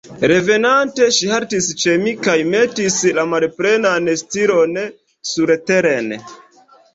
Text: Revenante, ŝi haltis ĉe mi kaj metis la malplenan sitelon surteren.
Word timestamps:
Revenante, 0.29 1.09
ŝi 1.17 1.27
haltis 1.33 1.67
ĉe 1.83 1.93
mi 2.05 2.13
kaj 2.27 2.35
metis 2.53 2.97
la 3.19 3.27
malplenan 3.35 4.09
sitelon 4.23 4.75
surteren. 5.35 6.11